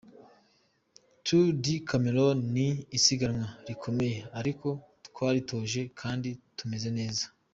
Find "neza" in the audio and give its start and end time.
6.99-7.25